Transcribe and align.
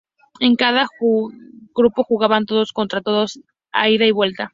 En 0.39 0.55
cada 0.55 0.87
grupo 1.75 2.03
jugaban 2.03 2.47
todos 2.47 2.71
contra 2.73 3.01
todos 3.01 3.39
a 3.71 3.87
ida 3.87 4.07
y 4.07 4.11
vuelta. 4.11 4.49